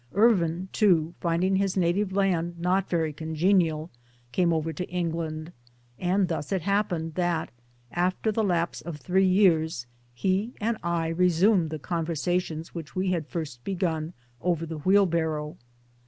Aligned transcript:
Ervin, 0.15 0.67
too, 0.71 1.13
rinding 1.21 1.57
his 1.57 1.77
native 1.77 2.11
land 2.11 2.57
not 2.57 2.89
very 2.89 3.13
congenial 3.13 3.91
came 4.31 4.51
over 4.51 4.73
to 4.73 4.89
England; 4.89 5.51
and 5.99 6.27
thus 6.27 6.51
it 6.51 6.63
happened 6.63 7.13
that 7.13 7.51
after 7.91 8.31
the 8.31 8.43
lapse 8.43 8.81
of 8.81 8.97
three 8.97 9.27
years 9.27 9.85
he 10.15 10.55
and 10.59 10.75
I 10.81 11.09
resumed 11.09 11.69
the 11.69 11.77
conversations 11.77 12.73
which 12.73 12.95
we 12.95 13.11
had 13.11 13.27
first 13.27 13.63
begun 13.63 14.13
over 14.41 14.65
the 14.65 14.79
wheelbarrow. 14.79 15.57